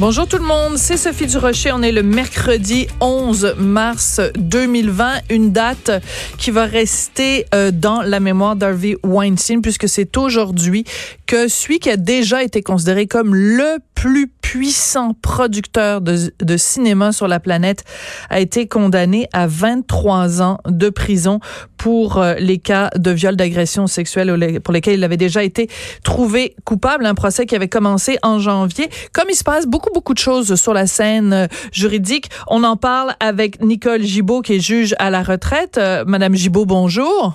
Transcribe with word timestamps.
Bonjour 0.00 0.26
tout 0.26 0.38
le 0.38 0.46
monde, 0.46 0.78
c'est 0.78 0.96
Sophie 0.96 1.26
Durocher. 1.26 1.72
On 1.72 1.82
est 1.82 1.92
le 1.92 2.02
mercredi 2.02 2.86
11 3.02 3.56
mars 3.58 4.18
2020, 4.38 5.20
une 5.28 5.52
date 5.52 5.90
qui 6.38 6.50
va 6.50 6.64
rester 6.64 7.44
euh, 7.54 7.70
dans 7.70 8.00
la 8.00 8.18
mémoire 8.18 8.56
d'Harvey 8.56 8.96
Weinstein 9.02 9.60
puisque 9.60 9.90
c'est 9.90 10.16
aujourd'hui 10.16 10.86
que 11.30 11.46
celui 11.46 11.78
qui 11.78 11.88
a 11.88 11.96
déjà 11.96 12.42
été 12.42 12.60
considéré 12.60 13.06
comme 13.06 13.36
le 13.36 13.78
plus 13.94 14.26
puissant 14.26 15.14
producteur 15.14 16.00
de, 16.00 16.56
cinéma 16.56 17.12
sur 17.12 17.28
la 17.28 17.38
planète 17.38 17.84
a 18.30 18.40
été 18.40 18.66
condamné 18.66 19.28
à 19.32 19.46
23 19.46 20.42
ans 20.42 20.58
de 20.66 20.90
prison 20.90 21.38
pour 21.76 22.18
euh, 22.18 22.34
les 22.40 22.58
cas 22.58 22.90
de 22.96 23.12
viol, 23.12 23.36
d'agression 23.36 23.86
sexuelle 23.86 24.60
pour 24.64 24.74
lesquels 24.74 24.94
il 24.94 25.04
avait 25.04 25.16
déjà 25.16 25.44
été 25.44 25.68
trouvé 26.02 26.56
coupable. 26.64 27.06
Un 27.06 27.14
procès 27.14 27.46
qui 27.46 27.54
avait 27.54 27.68
commencé 27.68 28.18
en 28.24 28.40
janvier. 28.40 28.88
Comme 29.12 29.30
il 29.30 29.36
se 29.36 29.44
passe 29.44 29.68
beaucoup, 29.68 29.90
beaucoup 29.94 30.14
de 30.14 30.18
choses 30.18 30.56
sur 30.56 30.74
la 30.74 30.88
scène 30.88 31.32
euh, 31.32 31.46
juridique, 31.70 32.28
on 32.48 32.64
en 32.64 32.76
parle 32.76 33.12
avec 33.20 33.62
Nicole 33.62 34.02
Gibault, 34.02 34.42
qui 34.42 34.54
est 34.54 34.60
juge 34.60 34.96
à 34.98 35.10
la 35.10 35.22
retraite. 35.22 35.78
Euh, 35.78 36.02
Madame 36.08 36.34
Gibault, 36.34 36.66
bonjour. 36.66 37.34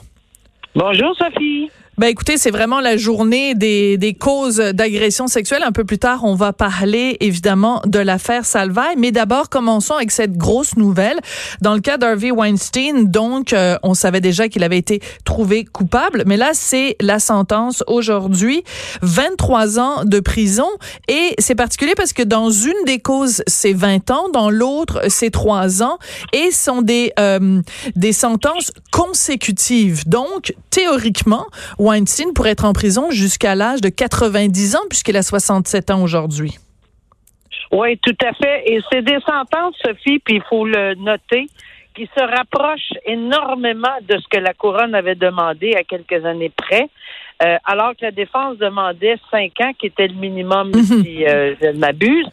Bonjour, 0.75 1.15
Sophie. 1.17 1.69
Ben 1.97 2.07
écoutez, 2.07 2.37
c'est 2.37 2.51
vraiment 2.51 2.81
la 2.81 2.97
journée 2.97 3.55
des, 3.55 3.97
des 3.97 4.13
causes 4.13 4.57
d'agression 4.57 5.27
sexuelle. 5.27 5.63
Un 5.63 5.71
peu 5.71 5.85
plus 5.85 5.97
tard, 5.97 6.25
on 6.25 6.35
va 6.35 6.51
parler 6.51 7.15
évidemment 7.21 7.81
de 7.85 7.99
l'affaire 7.99 8.43
Salvaille, 8.43 8.95
mais 8.97 9.13
d'abord 9.13 9.47
commençons 9.47 9.93
avec 9.93 10.11
cette 10.11 10.35
grosse 10.35 10.75
nouvelle. 10.75 11.17
Dans 11.61 11.73
le 11.73 11.79
cas 11.79 11.97
d'Harvey 11.97 12.31
Weinstein, 12.31 13.05
donc 13.09 13.53
euh, 13.53 13.77
on 13.81 13.93
savait 13.93 14.19
déjà 14.19 14.49
qu'il 14.49 14.65
avait 14.65 14.77
été 14.77 14.99
trouvé 15.23 15.63
coupable, 15.63 16.23
mais 16.25 16.35
là 16.35 16.49
c'est 16.51 16.97
la 16.99 17.19
sentence 17.19 17.81
aujourd'hui, 17.87 18.65
23 19.01 19.79
ans 19.79 20.03
de 20.03 20.19
prison 20.19 20.67
et 21.07 21.33
c'est 21.39 21.55
particulier 21.55 21.93
parce 21.95 22.11
que 22.11 22.23
dans 22.23 22.49
une 22.49 22.83
des 22.85 22.99
causes 22.99 23.41
c'est 23.47 23.71
20 23.71 24.11
ans, 24.11 24.27
dans 24.33 24.49
l'autre 24.49 25.03
c'est 25.07 25.31
3 25.31 25.81
ans 25.81 25.97
et 26.33 26.51
sont 26.51 26.81
des 26.81 27.13
euh, 27.19 27.61
des 27.95 28.11
sentences 28.11 28.73
consécutives. 28.91 30.09
Donc 30.09 30.53
théoriquement 30.71 31.45
Weinstein 31.85 32.33
pourrait 32.33 32.51
être 32.51 32.65
en 32.65 32.73
prison 32.73 33.11
jusqu'à 33.11 33.53
l'âge 33.53 33.79
de 33.79 33.89
90 33.89 34.75
ans, 34.75 34.79
puisqu'il 34.89 35.15
a 35.17 35.21
67 35.21 35.91
ans 35.91 36.01
aujourd'hui. 36.01 36.57
Oui, 37.71 37.97
tout 37.99 38.17
à 38.25 38.33
fait. 38.33 38.63
Et 38.71 38.79
c'est 38.91 39.03
des 39.03 39.19
sentences, 39.27 39.75
Sophie, 39.85 40.19
puis 40.19 40.35
il 40.35 40.43
faut 40.49 40.65
le 40.65 40.95
noter, 40.95 41.47
qui 41.93 42.09
se 42.15 42.21
rapprochent 42.21 42.93
énormément 43.05 43.97
de 44.01 44.17
ce 44.17 44.27
que 44.29 44.37
la 44.37 44.53
couronne 44.53 44.95
avait 44.95 45.15
demandé 45.15 45.75
à 45.75 45.83
quelques 45.83 46.25
années 46.25 46.51
près. 46.55 46.89
Euh, 47.43 47.57
alors 47.65 47.91
que 47.91 48.05
la 48.05 48.11
défense 48.11 48.57
demandait 48.57 49.17
cinq 49.29 49.59
ans, 49.61 49.71
qui 49.77 49.87
était 49.87 50.07
le 50.07 50.15
minimum, 50.15 50.69
mhm. 50.69 51.03
si 51.03 51.25
euh, 51.25 51.53
je 51.61 51.67
ne 51.67 51.79
m'abuse. 51.79 52.27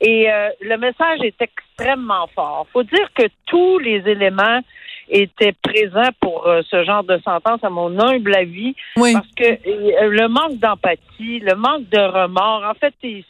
Et 0.00 0.30
euh, 0.30 0.48
le 0.60 0.76
message 0.78 1.20
est 1.22 1.40
extrêmement 1.40 2.26
fort. 2.34 2.66
Il 2.68 2.72
faut 2.72 2.82
dire 2.82 3.08
que 3.14 3.24
tous 3.46 3.78
les 3.78 4.02
éléments 4.06 4.60
était 5.08 5.52
présent 5.62 6.08
pour 6.20 6.46
euh, 6.46 6.62
ce 6.68 6.84
genre 6.84 7.04
de 7.04 7.18
sentence, 7.24 7.62
à 7.62 7.70
mon 7.70 7.98
humble 7.98 8.34
avis, 8.34 8.74
parce 8.94 9.28
que 9.36 9.44
euh, 9.44 10.08
le 10.08 10.28
manque 10.28 10.58
d'empathie, 10.58 11.40
le 11.40 11.54
manque 11.54 11.88
de 11.88 11.98
remords, 11.98 12.64
en 12.68 12.74
fait, 12.74 12.94
il, 13.02 13.24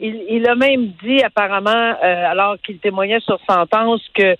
il, 0.00 0.22
il 0.28 0.48
a 0.48 0.54
même 0.54 0.92
dit 1.02 1.22
apparemment, 1.22 1.70
euh, 1.70 2.30
alors 2.30 2.56
qu'il 2.64 2.78
témoignait 2.78 3.20
sur 3.20 3.38
sentence, 3.48 4.00
que 4.14 4.36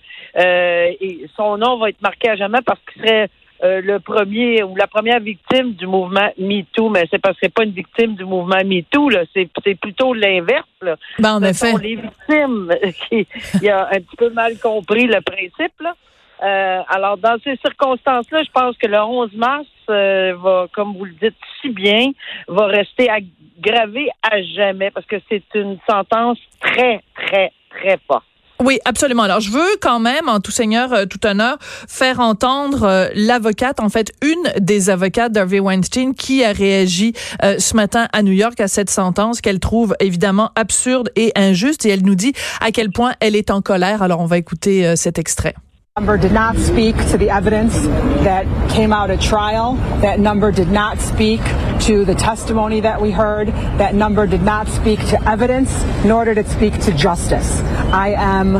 son 1.35 1.57
nom 1.57 1.77
va 1.77 1.89
être 1.89 2.01
marqué 2.01 2.29
à 2.29 2.35
jamais 2.35 2.61
parce 2.65 2.79
qu'il 2.91 3.03
serait 3.03 3.29
le 3.61 3.99
premier 3.99 4.61
ou 4.61 4.75
la 4.75 4.87
première 4.87 5.21
victime 5.21 5.71
du 5.73 5.87
mouvement 5.87 6.29
MeToo, 6.37 6.89
mais 6.89 7.05
c'est 7.09 7.19
parce 7.19 7.35
que 7.35 7.41
c'est 7.43 7.53
pas 7.53 7.63
une 7.63 7.71
victime 7.71 8.15
du 8.15 8.25
mouvement 8.25 8.61
MeToo, 8.65 9.09
là, 9.09 9.21
c'est, 9.33 9.47
c'est 9.63 9.75
plutôt 9.75 10.13
l'inverse. 10.13 10.67
Là. 10.81 10.97
Ben, 11.19 11.35
en 11.35 11.43
effet. 11.43 11.71
sont 11.71 11.77
les 11.77 11.95
victimes 11.95 12.73
qui, 13.09 13.25
qui 13.59 13.69
a 13.69 13.87
un 13.87 14.01
petit 14.01 14.17
peu 14.17 14.31
mal 14.31 14.57
compris 14.59 15.05
le 15.05 15.21
principe. 15.21 15.79
Là. 15.79 15.95
Euh, 16.41 16.81
alors, 16.89 17.17
dans 17.17 17.37
ces 17.43 17.55
circonstances-là, 17.57 18.43
je 18.43 18.51
pense 18.51 18.77
que 18.77 18.87
le 18.87 18.99
11 18.99 19.33
mars 19.35 19.65
euh, 19.89 20.35
va, 20.41 20.67
comme 20.73 20.95
vous 20.97 21.05
le 21.05 21.13
dites 21.13 21.35
si 21.61 21.69
bien, 21.69 22.11
va 22.47 22.65
rester 22.67 23.09
aggravé 23.09 24.09
à 24.21 24.41
jamais 24.41 24.91
parce 24.91 25.05
que 25.05 25.15
c'est 25.29 25.43
une 25.55 25.77
sentence 25.89 26.37
très, 26.59 27.01
très, 27.15 27.51
très 27.69 27.97
forte. 28.07 28.25
Oui, 28.61 28.79
absolument. 28.85 29.23
Alors, 29.23 29.39
je 29.39 29.51
veux 29.51 29.77
quand 29.81 29.99
même, 29.99 30.27
en 30.27 30.39
tout 30.39 30.51
seigneur, 30.51 30.93
euh, 30.93 31.05
tout 31.05 31.25
honneur, 31.25 31.57
faire 31.61 32.19
entendre 32.19 33.09
l'avocate, 33.15 33.79
en 33.79 33.89
fait, 33.89 34.11
une 34.21 34.61
des 34.61 34.89
avocates 34.89 35.31
d'Harvey 35.31 35.59
Weinstein 35.59 36.13
qui 36.13 36.43
a 36.43 36.51
réagi 36.51 37.13
ce 37.41 37.75
matin 37.75 38.07
à 38.13 38.21
New 38.21 38.31
York 38.31 38.59
à 38.59 38.67
cette 38.67 38.89
sentence 38.89 39.41
qu'elle 39.41 39.59
trouve 39.59 39.95
évidemment 39.99 40.51
absurde 40.55 41.09
et 41.15 41.31
injuste 41.35 41.85
et 41.85 41.89
elle 41.89 42.03
nous 42.03 42.15
dit 42.15 42.33
à 42.61 42.71
quel 42.71 42.91
point 42.91 43.13
elle 43.19 43.35
est 43.35 43.49
en 43.49 43.61
colère. 43.61 44.01
Alors, 44.01 44.19
on 44.19 44.27
va 44.27 44.37
écouter 44.37 44.95
cet 44.95 45.19
extrait. 45.19 45.55
Number 45.95 46.17
did 46.17 46.31
not 46.31 46.57
speak 46.57 46.95
to 47.11 47.19
the 47.19 47.29
evidence 47.29 47.79
that 48.23 48.47
came 48.71 48.91
out 48.91 49.11
at 49.11 49.21
trial. 49.21 49.75
That 50.01 50.19
number 50.19 50.51
did 50.51 50.69
not 50.69 50.97
speak 50.97 51.39
to 51.81 52.03
the 52.03 52.15
testimony 52.15 52.79
that 52.79 52.99
we 52.99 53.11
heard. 53.11 53.49
That 53.77 53.93
number 53.93 54.25
did 54.25 54.41
not 54.41 54.67
speak 54.67 54.99
to 55.09 55.29
evidence, 55.29 55.71
nor 56.03 56.25
did 56.25 56.39
it 56.39 56.47
speak 56.47 56.79
to 56.85 56.93
justice. 56.93 57.59
I 57.93 58.15
am 58.17 58.55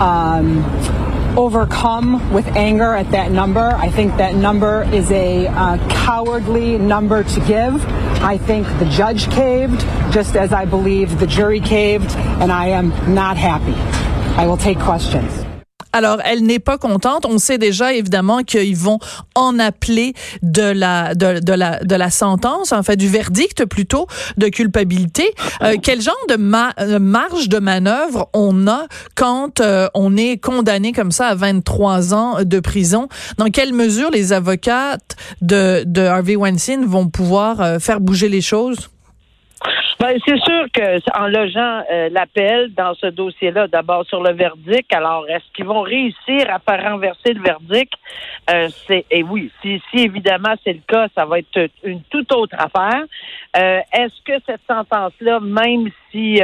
um, 0.00 1.38
overcome 1.38 2.32
with 2.32 2.46
anger 2.56 2.94
at 2.94 3.10
that 3.10 3.30
number. 3.30 3.74
I 3.76 3.90
think 3.90 4.16
that 4.16 4.34
number 4.34 4.84
is 4.84 5.10
a 5.10 5.48
uh, 5.48 5.76
cowardly 5.90 6.78
number 6.78 7.24
to 7.24 7.40
give. 7.40 7.84
I 8.22 8.38
think 8.38 8.66
the 8.78 8.86
judge 8.86 9.30
caved, 9.30 9.80
just 10.10 10.34
as 10.34 10.54
I 10.54 10.64
believe 10.64 11.20
the 11.20 11.26
jury 11.26 11.60
caved, 11.60 12.10
and 12.16 12.50
I 12.50 12.68
am 12.68 12.88
not 13.14 13.36
happy. 13.36 13.74
I 14.40 14.46
will 14.46 14.56
take 14.56 14.78
questions. 14.78 15.49
Alors, 15.92 16.18
elle 16.24 16.42
n'est 16.42 16.58
pas 16.58 16.78
contente. 16.78 17.26
On 17.26 17.38
sait 17.38 17.58
déjà 17.58 17.92
évidemment 17.92 18.42
qu'ils 18.42 18.76
vont 18.76 18.98
en 19.34 19.58
appeler 19.58 20.14
de 20.42 20.62
la 20.62 21.14
de, 21.14 21.40
de, 21.40 21.52
la 21.52 21.80
de 21.80 21.94
la 21.94 22.10
sentence, 22.10 22.72
en 22.72 22.82
fait 22.82 22.96
du 22.96 23.08
verdict 23.08 23.64
plutôt 23.64 24.06
de 24.36 24.48
culpabilité. 24.48 25.34
Euh, 25.62 25.76
quel 25.82 26.00
genre 26.00 26.14
de 26.28 26.34
euh, 26.34 26.98
marge 26.98 27.48
de 27.48 27.58
manœuvre 27.58 28.28
on 28.34 28.66
a 28.66 28.86
quand 29.14 29.60
euh, 29.60 29.88
on 29.94 30.16
est 30.16 30.38
condamné 30.38 30.92
comme 30.92 31.12
ça 31.12 31.28
à 31.28 31.34
23 31.34 32.14
ans 32.14 32.44
de 32.44 32.60
prison? 32.60 33.08
Dans 33.38 33.46
quelle 33.46 33.72
mesure 33.72 34.10
les 34.10 34.32
avocats 34.32 34.98
de 35.40 35.84
de 35.86 36.02
Harvey 36.02 36.36
Weinstein 36.36 36.84
vont 36.84 37.08
pouvoir 37.08 37.80
faire 37.80 38.00
bouger 38.00 38.28
les 38.28 38.40
choses? 38.40 38.90
Ben, 40.00 40.18
c'est 40.26 40.40
sûr 40.40 40.64
que 40.72 41.18
en 41.18 41.26
logeant 41.28 41.84
euh, 41.92 42.08
l'appel 42.10 42.72
dans 42.72 42.94
ce 42.94 43.08
dossier-là, 43.08 43.68
d'abord 43.68 44.06
sur 44.06 44.22
le 44.22 44.32
verdict, 44.32 44.90
alors 44.94 45.28
est-ce 45.28 45.44
qu'ils 45.54 45.66
vont 45.66 45.82
réussir 45.82 46.46
à 46.48 46.58
faire 46.58 46.90
renverser 46.90 47.34
le 47.34 47.42
verdict? 47.42 47.92
Euh, 48.50 48.68
c'est 48.86 49.04
et 49.10 49.22
oui, 49.22 49.52
si, 49.60 49.82
si 49.90 50.04
évidemment 50.04 50.54
c'est 50.64 50.72
le 50.72 50.80
cas, 50.88 51.08
ça 51.14 51.26
va 51.26 51.40
être 51.40 51.68
une 51.84 52.02
toute 52.04 52.32
autre 52.32 52.56
affaire. 52.58 53.04
Euh, 53.58 53.80
est-ce 53.92 54.22
que 54.24 54.42
cette 54.46 54.62
sentence-là, 54.66 55.38
même 55.40 55.90
si 56.10 56.40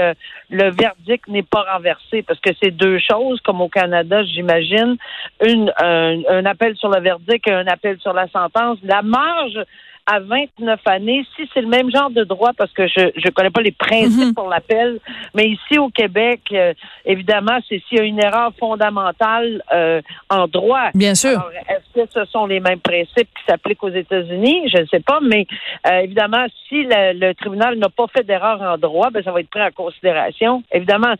le 0.50 0.70
verdict 0.70 1.26
n'est 1.28 1.42
pas 1.42 1.64
renversé, 1.72 2.22
parce 2.22 2.38
que 2.40 2.50
c'est 2.62 2.70
deux 2.70 2.98
choses, 2.98 3.40
comme 3.40 3.62
au 3.62 3.68
Canada, 3.68 4.22
j'imagine, 4.24 4.96
une 5.44 5.72
un, 5.78 6.20
un 6.28 6.44
appel 6.44 6.76
sur 6.76 6.90
le 6.90 7.00
verdict 7.00 7.48
et 7.48 7.52
un 7.52 7.66
appel 7.66 7.98
sur 8.00 8.12
la 8.12 8.28
sentence, 8.28 8.78
la 8.82 9.02
marge 9.02 9.58
à 10.06 10.20
29 10.20 10.80
années, 10.86 11.26
si 11.34 11.48
c'est 11.52 11.60
le 11.60 11.66
même 11.66 11.90
genre 11.90 12.10
de 12.10 12.22
droit, 12.22 12.52
parce 12.56 12.72
que 12.72 12.86
je 12.86 13.00
ne 13.00 13.30
connais 13.30 13.50
pas 13.50 13.60
les 13.60 13.72
principes 13.72 14.28
mhm. 14.28 14.34
pour 14.34 14.48
l'appel, 14.48 15.00
mais 15.34 15.48
ici 15.48 15.78
au 15.78 15.88
Québec, 15.88 16.40
euh, 16.52 16.74
évidemment, 17.04 17.58
c'est 17.68 17.82
s'il 17.88 17.98
y 17.98 18.00
a 18.00 18.04
une 18.04 18.22
erreur 18.22 18.52
fondamentale 18.58 19.62
euh, 19.72 20.00
en 20.30 20.46
droit. 20.46 20.90
Bien 20.94 21.14
sûr. 21.14 21.50
Est-ce 21.68 22.02
que 22.02 22.08
ce 22.12 22.24
sont 22.30 22.46
les 22.46 22.60
mêmes 22.60 22.78
principes 22.78 23.28
qui 23.34 23.44
s'appliquent 23.48 23.82
aux 23.82 23.90
États-Unis? 23.90 24.68
Je 24.72 24.78
ne 24.82 24.86
sais 24.86 25.00
pas, 25.00 25.18
mais 25.20 25.46
euh, 25.88 25.98
évidemment, 25.98 26.46
si 26.68 26.84
le, 26.88 27.32
tribunal 27.32 27.76
n'a 27.76 27.88
pas 27.88 28.06
fait 28.06 28.22
d'erreur 28.22 28.62
en 28.62 28.78
droit, 28.78 29.10
ben, 29.10 29.22
ça 29.24 29.32
va 29.32 29.40
être 29.40 29.50
pris 29.50 29.62
en 29.62 29.70
considération. 29.72 30.62
Évidemment, 30.72 31.14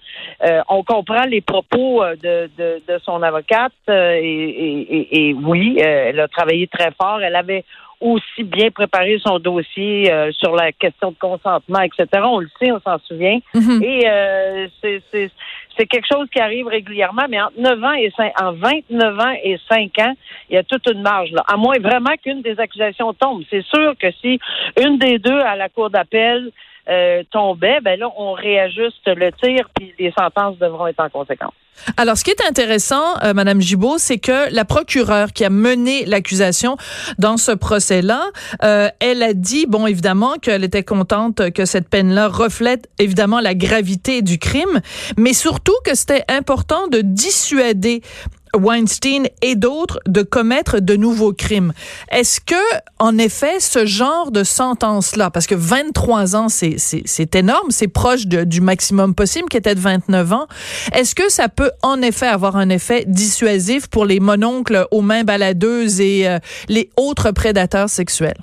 on 0.68 0.82
comprend 0.84 1.24
les 1.24 1.40
propos 1.40 2.04
de, 2.04 2.48
de, 2.56 2.82
de 2.86 2.98
son 3.04 3.22
avocate 3.22 3.72
et, 3.88 3.92
et, 3.92 4.96
et, 4.96 5.28
et 5.28 5.34
oui, 5.34 5.78
elle 5.78 6.20
a 6.20 6.28
travaillé 6.28 6.66
très 6.68 6.92
fort. 6.92 7.20
Elle 7.20 7.36
avait 7.36 7.64
aussi 8.00 8.44
bien 8.44 8.70
préparé 8.70 9.18
son 9.24 9.38
dossier 9.38 10.12
euh, 10.12 10.30
sur 10.32 10.54
la 10.54 10.72
question 10.72 11.10
de 11.10 11.16
consentement, 11.18 11.80
etc. 11.80 12.06
On 12.24 12.40
le 12.40 12.48
sait, 12.58 12.70
on 12.72 12.80
s'en 12.80 12.98
souvient. 13.06 13.38
Mhm. 13.54 13.82
Et 13.82 14.08
euh, 14.08 14.68
c'est 14.80 15.30
c'est 15.78 15.86
quelque 15.86 16.06
chose 16.10 16.26
qui 16.32 16.40
arrive 16.40 16.66
régulièrement, 16.66 17.24
mais 17.28 17.40
entre 17.40 17.60
9 17.60 17.84
ans 17.84 17.92
et 17.92 18.10
5, 18.16 18.32
en 18.40 18.52
29 18.52 19.20
ans 19.20 19.34
et 19.44 19.58
5 19.68 19.98
ans, 19.98 20.14
il 20.48 20.54
y 20.54 20.56
a 20.56 20.62
toute 20.62 20.86
une 20.90 21.02
marge 21.02 21.30
là. 21.32 21.44
À 21.46 21.56
moins 21.56 21.78
vraiment 21.78 22.14
qu'une 22.22 22.40
des 22.40 22.58
accusations 22.58 23.12
tombe. 23.12 23.42
C'est 23.50 23.64
sûr 23.64 23.94
que 23.98 24.10
si 24.22 24.38
une 24.80 24.98
des 24.98 25.18
deux 25.18 25.38
à 25.38 25.54
la 25.54 25.68
cour 25.68 25.90
d'appel 25.90 26.50
euh, 26.88 27.22
tombait, 27.30 27.80
ben 27.82 27.98
là, 27.98 28.08
on 28.16 28.32
réajuste 28.32 29.06
le 29.06 29.32
tir, 29.32 29.68
puis 29.74 29.92
les 29.98 30.12
sentences 30.18 30.58
devront 30.58 30.86
être 30.86 31.00
en 31.00 31.08
conséquence. 31.08 31.52
Alors, 31.96 32.16
ce 32.16 32.24
qui 32.24 32.30
est 32.30 32.46
intéressant, 32.48 33.18
euh, 33.22 33.34
Madame 33.34 33.60
Gibault, 33.60 33.98
c'est 33.98 34.18
que 34.18 34.52
la 34.52 34.64
procureure 34.64 35.32
qui 35.32 35.44
a 35.44 35.50
mené 35.50 36.04
l'accusation 36.06 36.76
dans 37.18 37.36
ce 37.36 37.52
procès-là, 37.52 38.24
euh, 38.62 38.88
elle 39.00 39.22
a 39.22 39.34
dit, 39.34 39.66
bon, 39.66 39.86
évidemment, 39.86 40.34
qu'elle 40.40 40.64
était 40.64 40.84
contente 40.84 41.50
que 41.50 41.64
cette 41.64 41.88
peine-là 41.88 42.28
reflète 42.28 42.88
évidemment 42.98 43.40
la 43.40 43.54
gravité 43.54 44.22
du 44.22 44.38
crime, 44.38 44.80
mais 45.16 45.32
surtout 45.32 45.76
que 45.84 45.94
c'était 45.94 46.24
important 46.28 46.86
de 46.88 47.00
dissuader 47.02 48.02
Weinstein 48.56 49.28
et 49.42 49.54
d'autres 49.54 50.00
de 50.06 50.22
commettre 50.22 50.80
de 50.80 50.96
nouveaux 50.96 51.32
crimes. 51.32 51.72
Est-ce 52.10 52.40
que, 52.40 52.54
en 52.98 53.18
effet, 53.18 53.60
ce 53.60 53.86
genre 53.86 54.30
de 54.30 54.44
sentence-là, 54.44 55.30
parce 55.30 55.46
que 55.46 55.54
23 55.54 56.36
ans, 56.36 56.48
c'est, 56.48 57.34
énorme, 57.34 57.70
c'est 57.70 57.88
proche 57.88 58.26
du 58.26 58.60
maximum 58.60 59.14
possible 59.14 59.48
qui 59.48 59.56
était 59.56 59.74
de 59.74 59.80
29 59.80 60.32
ans, 60.32 60.46
est-ce 60.92 61.14
que 61.14 61.28
ça 61.28 61.48
peut 61.48 61.70
en 61.82 62.02
effet 62.02 62.26
avoir 62.26 62.56
un 62.56 62.68
effet 62.68 63.04
dissuasif 63.06 63.86
pour 63.88 64.04
les 64.04 64.20
mononcles 64.20 64.86
aux 64.90 65.02
mains 65.02 65.24
baladeuses 65.24 66.00
et 66.00 66.28
euh, 66.28 66.38
les 66.68 66.90
autres 66.96 67.30
prédateurs 67.30 67.90
sexuels? 67.90 68.38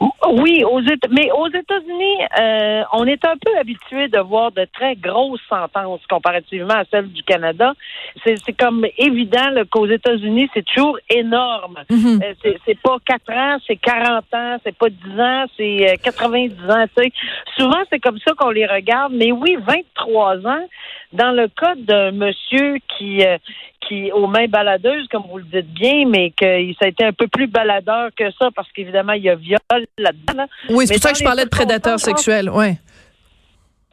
Oui, 0.00 0.62
aux 0.62 0.80
mais 1.10 1.30
aux 1.32 1.48
États-Unis, 1.48 2.18
euh, 2.38 2.82
on 2.92 3.04
est 3.06 3.24
un 3.24 3.36
peu 3.36 3.56
habitué 3.58 4.08
de 4.08 4.18
voir 4.20 4.52
de 4.52 4.64
très 4.72 4.94
grosses 4.94 5.40
sentences 5.48 6.06
comparativement 6.08 6.74
à 6.74 6.84
celles 6.90 7.08
du 7.08 7.22
Canada. 7.24 7.72
C'est 8.24 8.56
comme 8.56 8.86
évident 8.96 9.50
qu'aux 9.70 9.86
États-Unis, 9.86 10.48
c'est 10.54 10.64
toujours 10.64 10.98
énorme. 11.10 11.78
Euh, 11.90 12.34
c'est 12.64 12.78
pas 12.80 12.98
4 13.04 13.32
ans, 13.32 13.58
c'est 13.66 13.76
40 13.76 14.24
ans, 14.34 14.56
c'est 14.62 14.76
pas 14.76 14.88
10 14.88 15.20
ans, 15.20 15.44
c'est 15.56 15.98
90 16.02 16.54
euh, 16.62 16.72
ans. 16.72 16.84
sais. 16.96 17.12
Souvent, 17.56 17.82
c'est 17.90 17.98
comme 17.98 18.18
ça 18.18 18.34
qu'on 18.34 18.50
les 18.50 18.66
regarde. 18.66 19.12
Mais 19.14 19.32
oui, 19.32 19.56
23 19.60 20.46
ans, 20.46 20.66
dans 21.12 21.32
le 21.32 21.48
cas 21.48 21.74
d'un 21.76 22.12
monsieur 22.12 22.76
qui 22.96 23.24
qui 23.80 24.12
aux 24.12 24.26
mains 24.26 24.48
baladeuses, 24.48 25.06
comme 25.08 25.22
vous 25.30 25.38
le 25.38 25.44
dites 25.44 25.72
bien, 25.72 26.06
mais 26.06 26.30
que 26.30 26.44
ça 26.74 26.86
a 26.86 26.88
été 26.88 27.04
un 27.04 27.12
peu 27.12 27.26
plus 27.26 27.46
baladeur 27.46 28.10
que 28.16 28.30
ça 28.32 28.50
parce 28.54 28.70
qu'évidemment 28.72 29.14
il 29.14 29.22
y 29.22 29.30
a 29.30 29.34
viol 29.34 29.58
là-dedans. 29.96 30.46
Oui, 30.70 30.86
c'est 30.86 30.94
pour 30.94 31.02
ça 31.02 31.12
que 31.12 31.18
je 31.18 31.24
parlais 31.24 31.44
de 31.44 31.50
prédateurs 31.50 32.00
sexuels, 32.00 32.50
oui. 32.52 32.76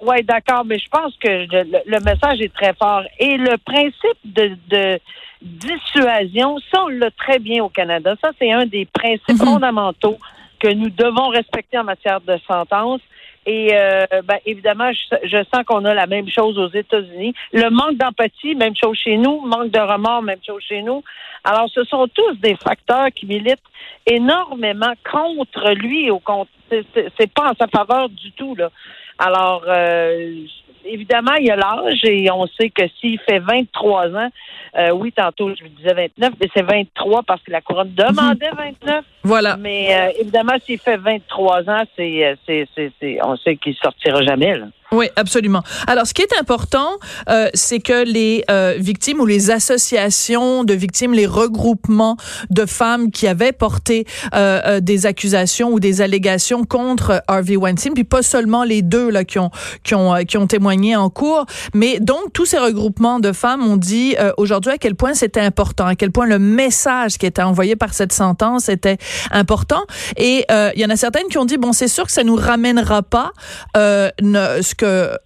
Oui, 0.01 0.23
d'accord, 0.23 0.65
mais 0.65 0.77
je 0.77 0.89
pense 0.89 1.15
que 1.17 1.27
le, 1.27 1.99
message 2.03 2.41
est 2.41 2.53
très 2.53 2.73
fort. 2.73 3.03
Et 3.19 3.37
le 3.37 3.57
principe 3.57 4.19
de, 4.25 4.99
dissuasion, 5.41 6.57
ça, 6.71 6.83
on 6.83 6.87
l'a 6.89 7.11
très 7.11 7.39
bien 7.39 7.63
au 7.63 7.69
Canada. 7.69 8.15
Ça, 8.21 8.31
c'est 8.39 8.51
un 8.51 8.65
des 8.65 8.85
principes 8.85 9.39
mhm. 9.39 9.45
fondamentaux 9.45 10.17
que 10.59 10.73
nous 10.73 10.89
devons 10.89 11.29
respecter 11.29 11.77
en 11.77 11.83
matière 11.83 12.19
de 12.21 12.37
sentence. 12.47 13.01
Et 13.45 13.69
euh, 13.73 14.05
ben, 14.23 14.37
évidemment, 14.45 14.91
je, 14.91 15.43
sens 15.53 15.63
qu'on 15.65 15.85
a 15.85 15.93
la 15.93 16.07
même 16.07 16.27
chose 16.29 16.57
aux 16.57 16.69
États-Unis. 16.69 17.33
Le 17.53 17.69
manque 17.69 17.97
d'empathie, 17.97 18.55
même 18.55 18.75
chose 18.75 18.97
chez 18.97 19.17
nous. 19.17 19.41
Manque 19.41 19.69
de 19.69 19.79
remords, 19.79 20.23
même 20.23 20.39
chose 20.45 20.63
chez 20.67 20.81
nous. 20.81 21.03
Alors, 21.43 21.69
ce 21.69 21.83
sont 21.83 22.07
tous 22.07 22.33
des 22.39 22.55
facteurs 22.55 23.09
qui 23.13 23.27
militent 23.27 23.59
énormément 24.07 24.93
contre 25.09 25.73
lui. 25.73 26.09
Au 26.09 26.21
c'est 26.69 27.31
pas 27.33 27.51
en 27.51 27.55
sa 27.59 27.67
faveur 27.67 28.09
du 28.09 28.31
tout 28.31 28.55
là. 28.55 28.71
Alors, 29.19 29.63
euh, 29.67 30.45
évidemment, 30.85 31.33
il 31.39 31.47
y 31.47 31.51
a 31.51 31.55
l'âge 31.55 32.03
et 32.03 32.29
on 32.31 32.47
sait 32.47 32.69
que 32.69 32.83
s'il 32.99 33.19
fait 33.19 33.39
23 33.39 34.09
ans, 34.15 34.29
euh, 34.77 34.91
oui, 34.91 35.11
tantôt 35.11 35.53
je 35.55 35.63
vous 35.63 35.69
disais 35.69 35.93
29, 35.93 36.33
mais 36.39 36.49
c'est 36.53 36.61
23 36.61 37.23
parce 37.23 37.41
que 37.41 37.51
la 37.51 37.61
couronne 37.61 37.93
demandait 37.93 38.49
29. 38.51 39.05
Voilà. 39.23 39.57
Mais 39.57 39.95
euh, 39.95 40.21
évidemment, 40.21 40.55
s'il 40.65 40.79
fait 40.79 40.97
23 40.97 41.69
ans, 41.69 41.83
c'est, 41.95 42.37
c'est, 42.45 42.67
c'est, 42.75 43.17
on 43.23 43.35
sait 43.37 43.55
qu'il 43.57 43.75
sortira 43.75 44.21
jamais. 44.23 44.57
Là. 44.57 44.67
Oui, 44.91 45.07
absolument. 45.15 45.63
Alors, 45.87 46.05
ce 46.05 46.13
qui 46.13 46.21
est 46.21 46.39
important, 46.39 46.97
euh, 47.27 47.49
c'est 47.55 47.79
que 47.79 48.05
les 48.05 48.43
euh, 48.51 48.75
victimes 48.77 49.19
ou 49.19 49.25
les 49.25 49.49
associations 49.49 50.63
de 50.63 50.75
victimes, 50.75 51.13
les 51.13 51.25
regroupements 51.25 52.17
de 52.51 52.65
femmes 52.67 53.09
qui 53.09 53.27
avaient 53.27 53.51
porté 53.51 54.05
euh, 54.35 54.61
euh 54.65 54.79
des 54.79 55.07
accusations 55.07 55.71
ou 55.71 55.79
des 55.79 56.01
allégations 56.01 56.65
contre 56.65 57.23
Harvey 57.27 57.55
Weinstein, 57.55 57.93
puis 57.93 58.03
pas 58.03 58.21
seulement 58.21 58.63
les 58.63 58.83
deux 58.83 59.09
là 59.09 59.23
qui 59.23 59.39
ont 59.39 59.49
qui 59.83 59.95
ont 59.95 60.13
euh, 60.13 60.21
qui 60.21 60.37
ont 60.37 60.45
témoigné 60.45 60.95
en 60.95 61.09
cours, 61.09 61.45
mais 61.73 61.99
donc 61.99 62.31
tous 62.33 62.45
ces 62.45 62.59
regroupements 62.59 63.19
de 63.19 63.31
femmes 63.31 63.65
ont 63.65 63.77
dit 63.77 64.15
euh, 64.19 64.31
aujourd'hui 64.37 64.71
à 64.71 64.77
quel 64.77 64.93
point 64.93 65.15
c'était 65.15 65.41
important, 65.41 65.87
à 65.87 65.95
quel 65.95 66.11
point 66.11 66.27
le 66.27 66.37
message 66.37 67.17
qui 67.17 67.25
était 67.25 67.41
envoyé 67.41 67.75
par 67.75 67.93
cette 67.93 68.13
sentence 68.13 68.69
était 68.69 68.97
important. 69.31 69.83
Et 70.17 70.45
il 70.75 70.81
y 70.81 70.85
en 70.85 70.89
a 70.89 70.95
certaines 70.95 71.27
qui 71.29 71.37
ont 71.37 71.45
dit 71.45 71.57
bon, 71.57 71.73
c'est 71.73 71.87
sûr 71.87 72.05
que 72.05 72.11
ça 72.11 72.23
nous 72.23 72.35
ramènera 72.35 73.01
pas 73.01 73.31
ne, 73.75 74.61
ce 74.61 74.74
que 74.75 75.17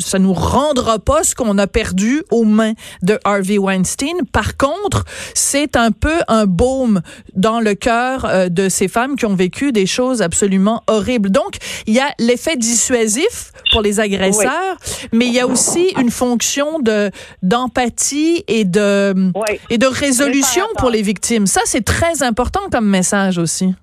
ça 0.00 0.18
nous 0.18 0.32
rendra 0.32 0.98
pas 0.98 1.24
ce 1.24 1.34
qu'on 1.34 1.58
a 1.58 1.66
perdu 1.66 2.22
aux 2.30 2.44
mains 2.44 2.72
de 3.02 3.18
Harvey 3.24 3.58
Weinstein. 3.58 4.24
Par 4.32 4.56
contre, 4.56 5.04
c'est 5.34 5.76
un 5.76 5.90
peu 5.90 6.20
un 6.28 6.46
baume 6.46 7.02
dans 7.34 7.60
le 7.60 7.74
cœur 7.74 8.24
euh, 8.24 8.48
de 8.48 8.68
ces 8.68 8.88
femmes 8.88 9.16
qui 9.16 9.26
ont 9.26 9.34
vécu 9.34 9.72
des 9.72 9.86
choses 9.86 10.22
absolument 10.22 10.82
horribles. 10.86 11.30
Donc, 11.30 11.56
il 11.86 11.94
y 11.94 12.00
a 12.00 12.12
l'effet 12.18 12.56
dissuasif 12.56 13.52
pour 13.72 13.82
les 13.82 14.00
agresseurs, 14.00 14.76
mais 15.12 15.26
il 15.26 15.34
y 15.34 15.40
a 15.40 15.46
aussi 15.46 15.92
une 15.98 16.10
fonction 16.10 16.80
de 16.80 17.10
d'empathie 17.42 18.44
et 18.48 18.64
de 18.64 19.32
et 19.70 19.78
de 19.78 19.86
résolution 19.86 20.64
pour 20.78 20.90
les 20.90 21.02
victimes. 21.02 21.46
Ça, 21.46 21.60
c'est 21.64 21.84
très 21.84 22.22
important 22.22 22.60
comme 22.70 22.88
message 22.88 23.38
aussi. 23.38 23.74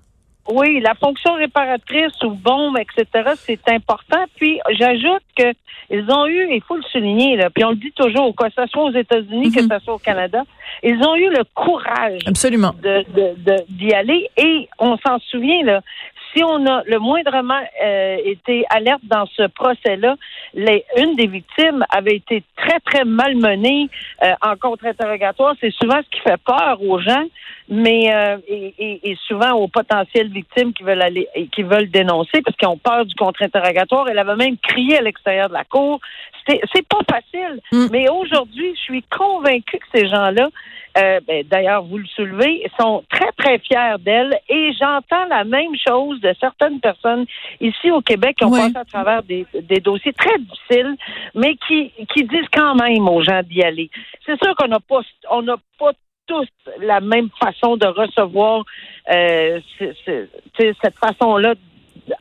Oui, 0.50 0.80
la 0.80 0.94
fonction 0.94 1.34
réparatrice 1.34 2.22
ou 2.24 2.30
bombe, 2.30 2.78
etc., 2.78 3.32
c'est 3.36 3.68
important. 3.68 4.24
Puis 4.36 4.60
j'ajoute 4.70 5.22
que 5.36 5.52
ils 5.90 6.04
ont 6.10 6.26
eu, 6.26 6.48
il 6.52 6.62
faut 6.62 6.76
le 6.76 6.82
souligner, 6.82 7.36
là, 7.36 7.48
puis 7.48 7.64
on 7.64 7.70
le 7.70 7.76
dit 7.76 7.92
toujours, 7.92 8.34
que 8.36 8.44
ce 8.54 8.66
soit 8.66 8.84
aux 8.84 8.92
États-Unis, 8.92 9.50
que 9.50 9.62
mhm. 9.62 9.68
ce 9.70 9.84
soit 9.84 9.94
au 9.94 9.98
Canada, 9.98 10.42
ils 10.82 11.02
ont 11.02 11.16
eu 11.16 11.30
le 11.30 11.44
courage 11.54 12.20
Absolument. 12.26 12.72
de 12.82 13.04
d'y 13.70 13.94
aller. 13.94 14.28
Et 14.36 14.68
on 14.78 14.98
s'en 14.98 15.18
souvient, 15.30 15.62
là, 15.64 15.80
si 16.32 16.42
on 16.44 16.66
a 16.66 16.82
le 16.84 16.98
moindrement 16.98 17.60
euh, 17.82 18.16
été 18.24 18.64
alerte 18.70 19.02
dans 19.04 19.26
ce 19.26 19.46
procès-là, 19.48 20.16
une 20.54 21.14
des 21.16 21.26
victimes 21.26 21.84
avait 21.90 22.16
été 22.16 22.42
très, 22.56 22.80
très 22.80 23.04
malmenée 23.04 23.88
euh, 24.22 24.32
en 24.42 24.56
contre-interrogatoire. 24.56 25.54
C'est 25.60 25.72
souvent 25.72 25.98
ce 26.02 26.10
qui 26.10 26.20
fait 26.20 26.40
peur 26.44 26.82
aux 26.82 27.00
gens, 27.00 27.24
mais 27.68 28.14
euh, 28.14 28.38
et, 28.48 29.16
souvent 29.26 29.52
aux 29.52 29.68
potentielles 29.68 30.30
victimes 30.30 30.72
qui 30.72 30.82
veulent 30.82 31.02
aller 31.02 31.28
qui 31.52 31.62
veulent 31.62 31.90
dénoncer 31.90 32.40
parce 32.42 32.56
qu'ils 32.56 32.68
ont 32.68 32.78
peur 32.78 33.04
du 33.04 33.14
contre-interrogatoire. 33.14 34.08
Elle 34.08 34.18
avait 34.18 34.36
même 34.36 34.56
crié 34.58 34.98
à 34.98 35.02
l'extérieur 35.02 35.48
de 35.48 35.54
la 35.54 35.64
cour. 35.64 36.00
C'est 36.46 36.88
pas 36.88 37.00
facile. 37.10 37.60
Mm. 37.72 37.86
Mais 37.92 38.08
aujourd'hui, 38.08 38.74
je 38.74 38.80
suis 38.80 39.02
convaincue 39.02 39.78
que 39.78 39.98
ces 39.98 40.08
gens-là 40.08 40.48
euh, 40.96 41.20
ben, 41.26 41.44
d'ailleurs, 41.48 41.84
vous 41.84 41.98
le 41.98 42.06
soulevez, 42.06 42.68
sont 42.78 43.04
très, 43.10 43.30
très 43.32 43.58
fiers 43.58 43.96
d'elle 44.00 44.38
et 44.48 44.72
j'entends 44.72 45.26
la 45.28 45.44
même 45.44 45.74
chose 45.86 46.20
de 46.20 46.34
certaines 46.40 46.80
personnes 46.80 47.26
ici 47.60 47.90
au 47.90 48.00
Québec 48.00 48.36
qui 48.38 48.44
ont 48.44 48.50
passé 48.50 48.76
à 48.76 48.84
travers 48.84 49.22
des, 49.22 49.46
dossiers 49.80 50.12
très 50.12 50.38
difficiles, 50.38 50.96
mais 51.34 51.54
qui, 51.66 51.92
qui 52.14 52.24
disent 52.24 52.48
quand 52.52 52.74
même 52.74 53.08
aux 53.08 53.22
gens 53.22 53.42
d'y 53.42 53.62
aller. 53.62 53.90
C'est 54.24 54.42
sûr 54.42 54.54
qu'on 54.56 54.68
n'a 54.68 54.80
pas, 54.80 55.00
on 55.30 55.42
n'a 55.42 55.56
pas 55.78 55.92
tous 56.26 56.48
la 56.80 57.00
même 57.00 57.28
façon 57.40 57.76
de 57.76 57.86
recevoir 57.86 58.64
euh, 59.10 59.60
cette 59.78 60.98
façon-là 60.98 61.54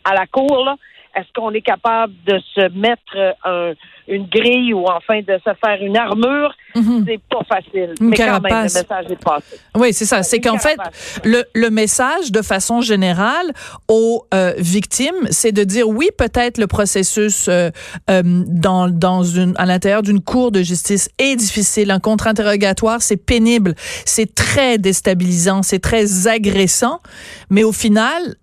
à 0.04 0.14
la 0.14 0.26
cour, 0.28 0.64
là. 0.66 0.76
Est-ce 1.18 1.28
qu'on 1.36 1.52
est 1.52 1.62
capable 1.62 2.14
de 2.26 2.40
se 2.54 2.70
mettre 2.78 3.36
un, 3.44 3.74
une 4.08 4.26
grille 4.28 4.74
ou 4.74 4.86
enfin 4.86 5.20
de 5.20 5.38
se 5.46 5.52
faire 5.64 5.82
une 5.82 5.98
armure, 5.98 6.54
mhm. 6.76 7.06
c'est 7.06 7.20
pas 7.30 7.44
facile. 7.48 7.94
Une 8.00 8.10
Mais 8.10 8.16
carapace. 8.16 8.52
quand 8.52 8.58
même, 8.58 8.68
le 8.68 8.74
message 8.74 9.06
est 9.12 9.24
passé. 9.24 9.60
Oui, 9.76 9.94
c'est 9.94 10.06
ça. 10.06 10.24
C'est 10.24 10.40
qu'en 10.40 10.58
fait, 10.58 10.78
le, 11.24 11.44
le 11.54 11.70
message, 11.70 12.32
de 12.32 12.42
façon 12.42 12.82
générale, 12.82 13.52
aux 13.88 14.26
euh, 14.34 14.54
victimes, 14.58 15.28
c'est 15.30 15.52
de 15.52 15.64
dire 15.64 15.90
oui, 15.90 16.10
peut-être 16.18 16.58
le 16.58 16.68
processus 16.68 17.48
euh, 17.48 17.70
euh, 18.10 18.22
dans, 18.24 18.88
dans 18.88 19.24
une, 19.24 19.54
à 19.58 19.66
l'intérieur 19.66 20.04
d'une 20.04 20.22
cour 20.22 20.52
de 20.52 20.62
justice 20.62 21.10
est 21.20 21.36
difficile. 21.36 21.92
Un 21.92 22.00
contre-interrogatoire, 22.00 23.02
c'est 23.02 23.18
pénible, 23.18 23.76
c'est 24.06 24.34
très 24.34 24.78
déstabilisant, 24.78 25.64
c'est 25.64 25.80
très 25.80 26.28
agressant. 26.28 27.02
Mais 27.50 27.64
au 27.64 27.74
final, 27.74 28.36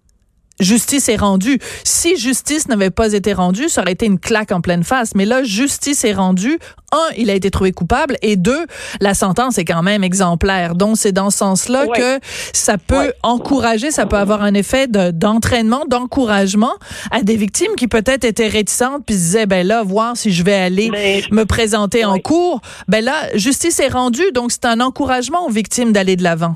justice 0.60 1.08
est 1.08 1.16
rendue. 1.16 1.58
Si 1.84 2.16
justice 2.16 2.68
n'avait 2.68 2.90
pas 2.90 3.12
été 3.12 3.32
rendue, 3.32 3.68
ça 3.68 3.82
aurait 3.82 3.92
été 3.92 4.06
une 4.06 4.18
claque 4.18 4.52
en 4.52 4.60
pleine 4.60 4.84
face. 4.84 5.14
Mais 5.14 5.24
là, 5.24 5.42
justice 5.42 6.04
est 6.04 6.12
rendue. 6.12 6.58
Un, 6.92 7.14
il 7.16 7.28
a 7.30 7.34
été 7.34 7.50
trouvé 7.50 7.72
coupable. 7.72 8.16
Et 8.22 8.36
deux, 8.36 8.66
la 9.00 9.14
sentence 9.14 9.58
est 9.58 9.64
quand 9.64 9.82
même 9.82 10.04
exemplaire. 10.04 10.74
Donc, 10.74 10.96
c'est 10.96 11.12
dans 11.12 11.30
ce 11.30 11.38
sens-là 11.38 11.86
que 11.88 12.20
ça 12.52 12.78
peut 12.78 13.12
encourager, 13.22 13.90
ça 13.90 14.06
peut 14.06 14.16
avoir 14.16 14.42
un 14.42 14.54
effet 14.54 14.86
d'entraînement, 14.86 15.84
d'encouragement 15.86 16.74
à 17.10 17.22
des 17.22 17.36
victimes 17.36 17.74
qui 17.76 17.88
peut-être 17.88 18.24
étaient 18.24 18.48
réticentes 18.48 19.04
puis 19.04 19.16
se 19.16 19.20
disaient, 19.20 19.46
ben 19.46 19.66
là, 19.66 19.82
voir 19.82 20.16
si 20.16 20.32
je 20.32 20.44
vais 20.44 20.54
aller 20.54 21.22
me 21.30 21.44
présenter 21.44 22.04
en 22.04 22.18
cours. 22.18 22.60
Ben 22.86 23.04
là, 23.04 23.14
justice 23.34 23.80
est 23.80 23.88
rendue. 23.88 24.30
Donc, 24.32 24.52
c'est 24.52 24.66
un 24.66 24.80
encouragement 24.80 25.46
aux 25.46 25.50
victimes 25.50 25.92
d'aller 25.92 26.16
de 26.16 26.22
l'avant. 26.22 26.54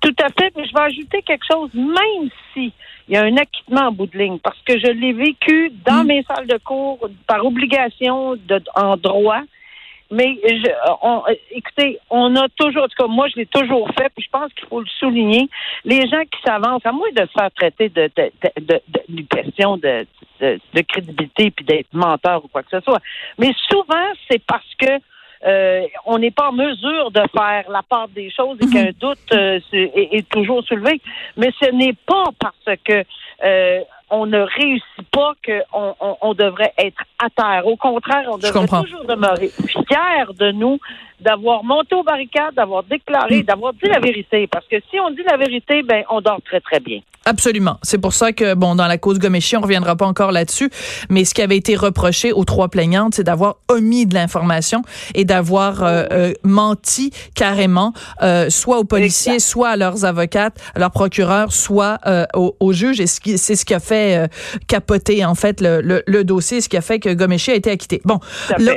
Tout 0.00 0.14
à 0.20 0.28
fait. 0.28 0.52
Mais 0.56 0.66
je 0.66 0.72
vais 0.74 0.80
ajouter 0.80 1.22
quelque 1.22 1.44
chose, 1.50 1.70
même 1.74 2.30
si 2.54 2.72
il 3.08 3.14
y 3.14 3.16
a 3.16 3.22
un 3.24 3.36
acquittement 3.36 3.88
en 3.88 3.92
bout 3.92 4.06
de 4.06 4.18
ligne, 4.18 4.38
parce 4.38 4.58
que 4.66 4.78
je 4.78 4.90
l'ai 4.90 5.12
vécu 5.12 5.72
dans 5.84 6.04
mm. 6.04 6.06
mes 6.06 6.22
salles 6.24 6.46
de 6.46 6.58
cours 6.58 7.08
par 7.26 7.44
obligation 7.44 8.34
de, 8.36 8.62
en 8.74 8.96
droit. 8.96 9.42
Mais 10.10 10.38
je, 10.42 10.70
on, 11.02 11.22
écoutez, 11.50 11.98
on 12.08 12.34
a 12.36 12.48
toujours, 12.56 12.84
en 12.84 12.88
tout 12.88 13.02
cas, 13.02 13.06
moi, 13.06 13.28
je 13.28 13.40
l'ai 13.40 13.46
toujours 13.46 13.88
fait, 13.88 14.08
puis 14.14 14.24
je 14.24 14.30
pense 14.30 14.50
qu'il 14.54 14.66
faut 14.66 14.80
le 14.80 14.86
souligner. 14.98 15.50
Les 15.84 16.08
gens 16.08 16.22
qui 16.22 16.40
s'avancent, 16.44 16.86
à 16.86 16.92
moins 16.92 17.10
de 17.14 17.20
se 17.26 17.32
faire 17.38 17.50
traiter 17.54 17.90
de, 17.90 18.10
de, 18.16 18.30
de, 18.58 18.80
de, 19.08 19.22
question 19.22 19.76
de, 19.76 20.06
de, 20.40 20.80
crédibilité 20.80 21.50
puis 21.50 21.64
d'être 21.64 21.92
menteur 21.92 22.42
ou 22.42 22.48
quoi 22.48 22.62
que 22.62 22.70
ce 22.70 22.80
soit. 22.80 23.02
Mais 23.38 23.52
souvent, 23.68 24.06
c'est 24.30 24.42
parce 24.46 24.74
que 24.78 24.98
euh, 25.46 25.86
on 26.06 26.18
n'est 26.18 26.30
pas 26.30 26.48
en 26.48 26.52
mesure 26.52 27.10
de 27.10 27.22
faire 27.36 27.70
la 27.70 27.82
part 27.82 28.08
des 28.08 28.30
choses 28.30 28.58
et 28.60 28.66
qu'un 28.66 28.86
mhm. 28.86 28.92
doute 28.92 29.32
euh, 29.32 29.60
est, 29.72 30.28
toujours 30.28 30.64
soulevé. 30.64 31.00
Mais 31.36 31.52
ce 31.60 31.70
n'est 31.70 31.94
pas 32.06 32.24
parce 32.40 32.78
que 32.84 33.04
euh, 33.44 33.80
on 34.10 34.26
ne 34.26 34.40
réussit 34.40 35.10
pas 35.12 35.32
qu'on 35.44 36.16
on, 36.20 36.34
devrait 36.34 36.72
être 36.78 37.02
à 37.18 37.28
terre. 37.30 37.66
Au 37.66 37.76
contraire, 37.76 38.28
on 38.30 38.38
devrait 38.38 38.66
toujours 38.66 39.04
demeurer 39.04 39.48
fier 39.48 40.32
de 40.34 40.52
nous 40.52 40.78
d'avoir 41.20 41.64
monté 41.64 41.94
aux 41.94 42.04
barricades, 42.04 42.54
d'avoir 42.54 42.84
déclaré, 42.84 43.42
mm. 43.42 43.42
d'avoir 43.42 43.72
dit 43.72 43.88
la 43.88 44.00
vérité. 44.00 44.46
Parce 44.46 44.66
que 44.66 44.76
si 44.90 45.00
on 45.00 45.10
dit 45.10 45.22
la 45.28 45.36
vérité, 45.36 45.82
ben 45.82 46.04
on 46.10 46.20
dort 46.20 46.40
très 46.44 46.60
très 46.60 46.80
bien. 46.80 47.00
Absolument. 47.28 47.78
C'est 47.82 47.98
pour 47.98 48.14
ça 48.14 48.32
que, 48.32 48.54
bon, 48.54 48.74
dans 48.74 48.86
la 48.86 48.96
cause 48.96 49.18
Goméchi, 49.18 49.54
on 49.56 49.60
reviendra 49.60 49.96
pas 49.96 50.06
encore 50.06 50.32
là-dessus, 50.32 50.70
mais 51.10 51.26
ce 51.26 51.34
qui 51.34 51.42
avait 51.42 51.58
été 51.58 51.76
reproché 51.76 52.32
aux 52.32 52.44
trois 52.44 52.68
plaignantes, 52.68 53.14
c'est 53.14 53.24
d'avoir 53.24 53.56
omis 53.68 54.06
de 54.06 54.14
l'information 54.14 54.80
et 55.14 55.26
d'avoir 55.26 55.82
euh, 55.82 56.04
euh, 56.10 56.32
menti 56.42 57.12
carrément, 57.34 57.92
euh, 58.22 58.48
soit 58.48 58.78
aux 58.78 58.84
policiers, 58.84 59.40
soit 59.40 59.68
à 59.68 59.76
leurs 59.76 60.06
avocates, 60.06 60.58
à 60.74 60.78
leurs 60.78 60.90
procureurs, 60.90 61.52
soit 61.52 61.98
aux, 62.34 62.72
juges. 62.72 63.00
Et 63.00 63.06
c'est 63.06 63.56
ce 63.56 63.64
qui 63.66 63.74
a 63.74 63.80
fait 63.80 63.97
capoter, 64.66 65.24
en 65.24 65.34
fait, 65.34 65.60
le, 65.60 66.02
le, 66.06 66.24
dossier, 66.24 66.60
ce 66.60 66.68
qui 66.68 66.76
a 66.76 66.80
fait 66.80 66.98
que 66.98 67.12
Goméchi 67.12 67.50
a 67.50 67.54
été 67.54 67.70
acquitté. 67.70 68.00
Bon, 68.04 68.20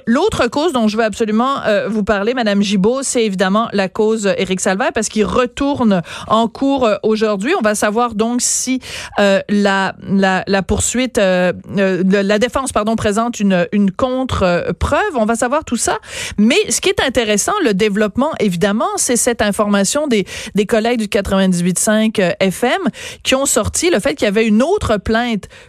l'autre 0.05 0.47
cause 0.47 0.73
dont 0.73 0.87
je 0.87 0.97
veux 0.97 1.03
absolument 1.03 1.57
vous 1.87 2.03
parler, 2.03 2.33
Madame 2.33 2.61
Gibault, 2.61 3.03
c'est 3.03 3.25
évidemment 3.25 3.67
la 3.73 3.89
cause 3.89 4.33
Éric 4.37 4.59
Salvaire, 4.59 4.91
parce 4.93 5.09
qu'il 5.09 5.25
retourne 5.25 6.01
en 6.27 6.47
cours 6.47 6.89
aujourd'hui. 7.03 7.53
On 7.57 7.61
va 7.61 7.75
savoir 7.75 8.15
donc 8.15 8.41
si 8.41 8.79
euh, 9.19 9.41
la, 9.49 9.95
la, 10.01 10.43
la, 10.47 10.63
poursuite, 10.63 11.17
euh, 11.17 11.53
euh 11.77 12.03
la 12.05 12.39
défense, 12.39 12.71
pardon, 12.71 12.95
présente 12.95 13.39
une, 13.39 13.67
une 13.71 13.91
contre-preuve. 13.91 15.15
On 15.15 15.25
va 15.25 15.35
savoir 15.35 15.63
tout 15.63 15.77
ça. 15.77 15.99
Mais 16.37 16.57
ce 16.69 16.81
qui 16.81 16.89
est 16.89 17.01
intéressant, 17.01 17.53
le 17.63 17.73
développement, 17.73 18.31
évidemment, 18.39 18.89
c'est 18.97 19.15
cette 19.15 19.41
information 19.41 20.07
des, 20.07 20.25
des 20.55 20.65
collègues 20.65 20.99
du 20.99 21.07
98.5 21.07 22.21
euh, 22.21 22.31
FM 22.39 22.81
qui 23.23 23.35
ont 23.35 23.45
sorti 23.45 23.89
le 23.89 23.99
fait 23.99 24.15
qu'il 24.15 24.25
y 24.25 24.27
avait 24.27 24.47
une 24.47 24.61
autre 24.61 24.97
plainte 24.97 25.10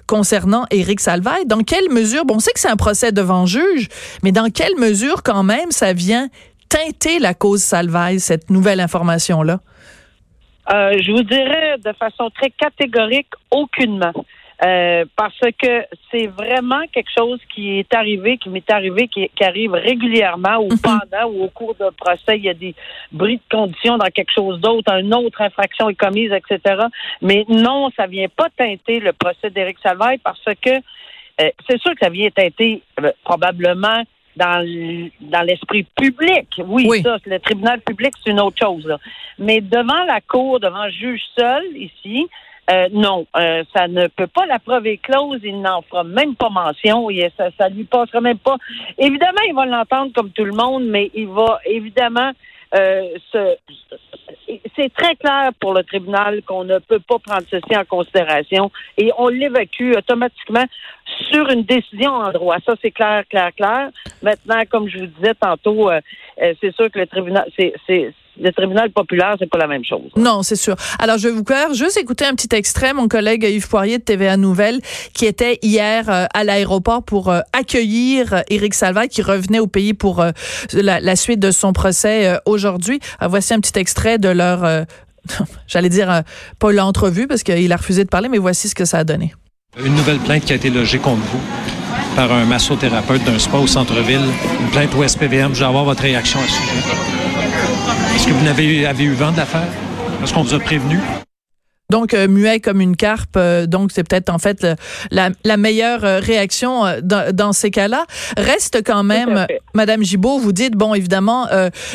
concernant 0.07 0.65
Éric 0.71 1.01
Salvaille. 1.01 1.47
Dans 1.47 1.63
quelle 1.63 1.91
mesure, 1.91 2.25
bon, 2.25 2.37
on 2.37 2.39
sait 2.39 2.53
que 2.53 2.61
c'est 2.61 2.71
un 2.71 2.77
procès 2.77 3.13
devant 3.13 3.47
juge, 3.47 3.89
mais 4.23 4.33
dans 4.33 4.51
quelle 4.51 4.77
mesure 4.77 5.23
quand 5.23 5.43
même 5.43 5.71
ça 5.71 5.93
vient 5.93 6.29
teinter 6.69 7.19
la 7.19 7.35
cause 7.35 7.63
Salvaille, 7.63 8.21
cette 8.21 8.51
nouvelle 8.51 8.81
information-là? 8.81 9.61
Euh, 10.73 10.93
je 11.01 11.11
vous 11.11 11.23
dirais 11.23 11.77
de 11.85 11.93
façon 11.93 12.31
très 12.31 12.51
catégorique, 12.51 13.29
aucunement. 13.51 14.13
Euh, 14.65 15.05
parce 15.17 15.39
que 15.61 15.85
c'est 16.11 16.29
vraiment 16.29 16.83
quelque 16.93 17.11
chose 17.17 17.41
qui 17.53 17.79
est 17.79 17.95
arrivé, 17.95 18.39
qui 18.39 18.49
m'est 18.49 18.71
arrivé, 18.71 19.09
qui, 19.09 19.29
arrive 19.41 19.73
régulièrement 19.73 20.59
ou 20.59 20.69
mhm. 20.69 20.79
pendant 20.81 21.33
ou 21.33 21.45
au 21.45 21.49
cours 21.49 21.75
d'un 21.75 21.91
procès, 21.91 22.37
il 22.37 22.45
y 22.45 22.49
a 22.49 22.55
des 22.55 22.75
bris 23.11 23.37
de 23.37 23.43
conditions 23.51 23.99
dans 23.99 24.07
quelque 24.07 24.33
chose 24.33 24.61
d'autre, 24.61 24.93
une 24.93 25.15
autre 25.15 25.41
infraction 25.41 25.89
est 25.89 25.95
commise, 25.95 26.31
etc. 26.33 26.85
Mais 27.23 27.45
non, 27.49 27.91
ça 27.97 28.07
vient 28.07 28.29
pas 28.29 28.49
teinter 28.57 29.01
le 29.01 29.13
procès 29.13 29.51
d'Éric 29.51 29.79
Salvaille 29.83 30.19
parce 30.19 30.45
que 30.45 30.71
euh, 30.71 31.51
c'est 31.69 31.81
sûr 31.81 31.93
que 31.93 32.01
ça 32.01 32.11
vient 32.11 32.31
teinter 32.31 32.83
probablement 33.25 34.05
dans 34.37 34.65
dans 35.21 35.43
l'esprit 35.43 35.87
public. 35.97 36.49
Oui, 36.65 37.03
ça, 37.03 37.17
le 37.27 37.39
tribunal 37.41 37.81
public, 37.81 38.13
c'est 38.23 38.31
une 38.31 38.41
autre 38.41 38.59
chose. 38.63 38.89
Mais 39.39 39.61
devant 39.61 40.05
la 40.05 40.21
cour, 40.21 40.61
devant 40.61 40.85
le 40.85 40.93
juge 40.93 41.23
seul, 41.37 41.65
ici, 41.77 42.29
euh, 42.71 42.89
non, 42.93 43.27
euh, 43.37 43.65
ça 43.75 43.89
ne 43.89 44.07
peut 44.07 44.27
pas. 44.27 44.47
La 44.47 44.59
preuve 44.59 44.87
est 44.87 44.99
close. 44.99 45.41
Il 45.43 45.61
n'en 45.61 45.83
fera 45.83 46.05
même 46.05 46.37
pas 46.37 46.49
mention. 46.49 47.11
Et 47.11 47.31
ça, 47.37 47.49
ça 47.59 47.69
lui 47.69 47.85
passera 47.85 48.21
même 48.21 48.39
pas. 48.39 48.57
Évidemment, 48.99 49.41
il 49.49 49.55
va 49.55 49.67
l'entendre 49.67 50.13
comme 50.15 50.31
tout 50.31 50.45
le 50.45 50.55
monde, 50.55 50.85
mais 50.85 51.11
il 51.15 51.29
va 51.29 51.59
évidemment 51.65 52.33
euh, 52.75 53.19
c'est 54.77 54.93
très 54.95 55.15
clair 55.17 55.51
pour 55.61 55.75
le 55.75 55.83
tribunal 55.85 56.43
qu'on 56.43 56.65
ne 56.65 56.79
peut 56.79 57.01
pas 57.01 57.19
prendre 57.19 57.45
ceci 57.51 57.77
en 57.77 57.85
considération 57.85 58.71
et 58.97 59.11
on 59.19 59.29
l'évacue 59.29 59.93
automatiquement 59.97 60.65
sur 61.31 61.49
une 61.51 61.65
décision 61.65 62.13
en 62.13 62.31
droit. 62.31 62.57
Ça, 62.65 62.75
c'est 62.81 62.91
clair, 62.91 63.25
clair, 63.29 63.51
clair. 63.55 63.91
Maintenant, 64.23 64.63
comme 64.71 64.89
je 64.89 65.01
vous 65.01 65.07
disais 65.07 65.35
tantôt, 65.35 65.91
euh, 65.91 66.01
euh, 66.43 66.55
c'est 66.61 66.75
sûr 66.75 66.91
que 66.91 66.99
le 66.99 67.07
tribunal, 67.07 67.47
c'est, 67.59 67.75
le 68.41 68.51
tribunal 68.53 68.91
populaire, 68.91 69.37
c'est 69.39 69.49
pas 69.49 69.59
la 69.59 69.67
même 69.67 69.85
chose. 69.85 70.11
Non, 70.17 70.43
c'est 70.43 70.57
sûr. 70.57 70.75
Alors, 70.99 71.19
je 71.19 71.29
vais 71.29 71.35
vous 71.35 71.45
faire 71.45 71.75
juste 71.75 71.97
écouter 71.97 72.25
un 72.25 72.35
petit 72.35 72.55
extrait. 72.55 72.95
Mon 72.95 73.09
collègue 73.09 73.45
Yves 73.45 73.69
Poirier 73.69 73.99
de 73.99 74.03
TVA 74.03 74.37
Nouvelle, 74.37 74.81
qui 75.15 75.27
était 75.27 75.59
hier 75.63 76.09
euh, 76.09 76.27
à 76.33 76.45
l'aéroport 76.45 77.03
pour 77.03 77.33
accueillir 77.53 78.43
Éric 78.49 78.75
Salva, 78.75 79.07
qui 79.07 79.23
revenait 79.23 79.59
au 79.59 79.67
pays 79.67 79.95
pour 79.95 80.25
la, 80.73 81.01
la, 81.01 81.17
suite 81.17 81.41
de 81.41 81.51
son 81.51 81.73
procès 81.73 82.39
aujourd'hui. 82.47 83.01
voici 83.21 83.55
un 83.55 83.61
petit 83.61 83.79
extrait 83.79 84.19
de 84.19 84.29
leur, 84.29 84.87
j'allais 85.67 85.89
dire, 85.89 86.23
pas 86.59 86.73
l'entrevue, 86.73 87.27
parce 87.27 87.43
qu'il 87.43 87.73
a 87.73 87.77
refusé 87.77 88.05
de 88.05 88.09
parler, 88.09 88.29
mais 88.29 88.39
voici 88.39 88.69
ce 88.69 88.75
que 88.75 88.85
ça 88.85 88.99
a 88.99 89.05
donné. 89.05 89.35
Une 89.79 89.95
nouvelle 89.95 90.19
plainte 90.19 90.45
qui 90.45 90.53
a 90.53 90.57
été 90.57 90.69
logée 90.71 90.99
contre 90.99 91.23
vous 91.23 91.41
par 92.15 92.31
un 92.31 92.45
massothérapeute 92.45 93.25
d'un 93.25 93.39
spa 93.39 93.57
au 93.57 93.67
centre-ville, 93.67 94.21
une 94.61 94.71
plainte 94.71 94.95
au 94.95 95.07
SPVM. 95.07 95.55
Je 95.55 95.61
vais 95.61 95.67
avoir 95.67 95.85
votre 95.85 96.03
réaction 96.03 96.41
à 96.41 96.43
ce 96.43 96.51
sujet. 96.51 97.22
Est-ce 98.15 98.27
que 98.27 98.33
vous 98.33 98.47
avez, 98.47 99.05
eu 99.05 99.15
vent 99.15 99.33
de 99.33 99.39
l'affaire? 99.39 99.69
Est-ce 100.23 100.35
qu'on 100.35 100.43
vous 100.43 100.55
a 100.55 100.61
prévenu? 100.61 101.01
Donc, 101.93 102.15
euh, 102.15 102.27
muet 102.27 102.59
comme 102.59 102.81
une 102.81 102.97
carpe, 102.97 103.37
euh, 103.37 103.67
donc 103.67 103.91
c'est 103.93 104.03
peut-être 104.03 104.31
en 104.31 104.39
fait 104.39 104.67
la, 105.11 105.29
la, 105.45 105.59
meilleure 105.59 106.07
euh, 106.07 106.21
réaction 106.21 106.85
dans, 107.03 107.37
dans, 107.37 107.53
ces 107.53 107.71
cas-là. 107.71 108.07
Reste 108.39 108.79
quand 108.83 109.05
même, 109.05 109.47
Madame 109.75 110.03
Gibault, 110.03 110.39
vous 110.39 110.53
dites, 110.53 110.73
bon, 110.73 110.95
évidemment, 110.95 111.49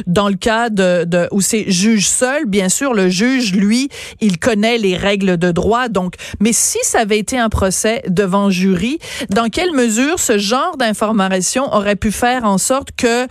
dans 0.05 0.29
le 0.29 0.35
cas 0.35 0.69
de, 0.69 1.03
de 1.03 1.27
où 1.31 1.41
c'est 1.41 1.71
juge 1.71 2.07
seul, 2.07 2.45
bien 2.45 2.69
sûr, 2.69 2.93
le 2.93 3.09
juge, 3.09 3.55
lui, 3.55 3.89
il 4.21 4.37
connaît 4.37 4.77
les 4.77 4.95
règles 4.95 5.37
de 5.37 5.51
droit. 5.51 5.87
Donc, 5.87 6.13
mais 6.39 6.53
si 6.53 6.77
ça 6.83 6.99
avait 6.99 7.17
été 7.17 7.39
un 7.39 7.49
procès 7.49 8.03
devant 8.07 8.51
jury, 8.51 8.99
dans 9.31 9.49
quelle 9.49 9.71
mesure 9.71 10.19
ce 10.19 10.37
genre 10.37 10.77
d'information 10.77 11.73
aurait 11.73 11.95
pu 11.95 12.11
faire 12.11 12.43
en 12.43 12.59
sorte 12.59 12.89
que 12.95 13.27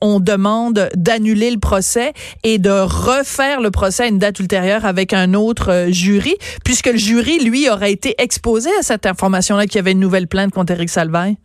on 0.00 0.20
demande 0.20 0.90
d'annuler 0.94 1.50
le 1.50 1.58
procès 1.58 2.12
et 2.44 2.58
de 2.58 2.70
refaire 2.70 3.60
le 3.60 3.72
procès 3.72 4.04
à 4.04 4.06
une 4.06 4.18
date 4.18 4.38
ultérieure 4.38 4.84
avec 4.84 5.12
un 5.12 5.34
autre 5.34 5.87
jury, 5.92 6.34
puisque 6.64 6.86
le 6.86 6.96
jury, 6.96 7.38
lui, 7.44 7.68
aurait 7.68 7.92
été 7.92 8.14
exposé 8.18 8.70
à 8.78 8.82
cette 8.82 9.06
information-là 9.06 9.66
qu'il 9.66 9.76
y 9.76 9.78
avait 9.78 9.92
une 9.92 10.00
nouvelle 10.00 10.28
plainte 10.28 10.52
contre 10.52 10.72
Éric 10.72 10.88
Salvaille? 10.88 11.36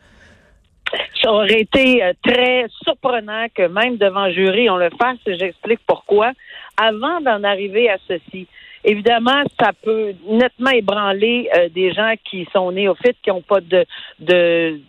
Ça 1.21 1.31
aurait 1.31 1.61
été 1.61 2.03
euh, 2.03 2.13
très 2.23 2.65
surprenant 2.83 3.45
que 3.55 3.67
même 3.67 3.97
devant 3.97 4.29
jury, 4.29 4.69
on 4.69 4.77
le 4.77 4.89
fasse. 4.99 5.17
J'explique 5.25 5.79
pourquoi. 5.87 6.31
Avant 6.77 7.21
d'en 7.21 7.43
arriver 7.43 7.89
à 7.89 7.97
ceci, 8.07 8.47
évidemment, 8.83 9.43
ça 9.59 9.71
peut 9.83 10.13
nettement 10.27 10.71
ébranler 10.71 11.49
euh, 11.55 11.69
des 11.69 11.93
gens 11.93 12.13
qui 12.29 12.47
sont 12.51 12.71
néophytes, 12.71 13.17
qui 13.23 13.29
n'ont 13.29 13.41
pas 13.41 13.61
de, 13.61 13.85
de 14.19 14.79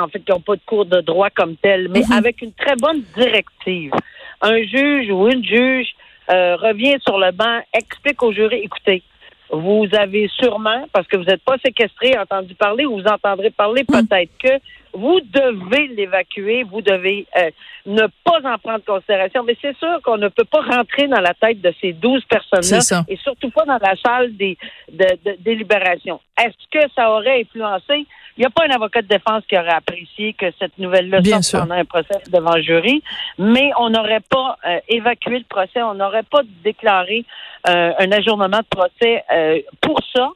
en 0.00 0.08
fait, 0.08 0.20
qui 0.20 0.30
n'ont 0.30 0.40
pas 0.40 0.56
de 0.56 0.62
cours 0.66 0.86
de 0.86 1.00
droit 1.00 1.30
comme 1.30 1.56
tel, 1.56 1.88
mais 1.88 2.02
mhm. 2.08 2.12
avec 2.12 2.42
une 2.42 2.52
très 2.52 2.76
bonne 2.76 3.02
directive. 3.16 3.92
Un 4.40 4.62
juge 4.62 5.10
ou 5.10 5.28
une 5.28 5.44
juge 5.44 5.88
euh, 6.30 6.56
revient 6.56 6.96
sur 7.00 7.18
le 7.18 7.30
banc, 7.32 7.60
explique 7.72 8.22
au 8.22 8.32
jury, 8.32 8.60
écoutez, 8.64 9.02
vous 9.50 9.86
avez 9.92 10.28
sûrement, 10.28 10.86
parce 10.92 11.06
que 11.06 11.16
vous 11.16 11.24
n'êtes 11.24 11.42
pas 11.42 11.56
séquestré, 11.64 12.16
entendu 12.18 12.54
parler 12.54 12.86
ou 12.86 12.98
vous 13.00 13.06
entendrez 13.06 13.50
parler 13.50 13.84
Hmm. 13.88 14.06
peut-être 14.06 14.36
que 14.38 14.58
vous 14.94 15.20
devez 15.20 15.88
l'évacuer, 15.88 16.62
vous 16.62 16.80
devez 16.80 17.26
euh, 17.36 17.50
ne 17.86 18.06
pas 18.24 18.38
en 18.44 18.58
prendre 18.58 18.84
considération. 18.84 19.42
Mais 19.42 19.56
c'est 19.60 19.76
sûr 19.76 20.00
qu'on 20.02 20.16
ne 20.16 20.28
peut 20.28 20.44
pas 20.44 20.62
rentrer 20.62 21.08
dans 21.08 21.20
la 21.20 21.34
tête 21.34 21.60
de 21.60 21.72
ces 21.80 21.92
12 21.92 22.22
C'est 22.22 22.28
personnes-là 22.28 23.04
et 23.08 23.16
surtout 23.16 23.50
pas 23.50 23.64
dans 23.64 23.78
la 23.80 23.96
salle 23.96 24.36
des 24.36 24.56
de, 24.90 25.04
de-. 25.24 25.64
Est-ce 26.36 26.68
que 26.70 26.90
ça 26.94 27.10
aurait 27.10 27.42
influencé? 27.42 28.06
Il 28.36 28.40
n'y 28.40 28.46
a 28.46 28.50
pas 28.50 28.64
un 28.66 28.70
avocat 28.70 29.02
de 29.02 29.06
défense 29.06 29.44
qui 29.48 29.56
aurait 29.56 29.74
apprécié 29.74 30.32
que 30.32 30.46
cette 30.58 30.76
nouvelle-là 30.78 31.22
sorte 31.22 31.62
pendant 31.62 31.80
un 31.80 31.84
procès 31.84 32.20
devant 32.30 32.56
le 32.56 32.62
jury, 32.62 33.02
mais 33.38 33.70
on 33.78 33.90
n'aurait 33.90 34.24
pas 34.28 34.58
euh, 34.66 34.80
évacué 34.88 35.38
le 35.38 35.44
procès, 35.48 35.80
on 35.82 35.94
n'aurait 35.94 36.24
pas 36.24 36.40
déclaré 36.64 37.24
euh, 37.68 37.92
un 37.96 38.12
ajournement 38.12 38.58
de 38.58 38.66
procès 38.68 39.22
euh, 39.32 39.60
pour 39.80 40.00
ça. 40.12 40.30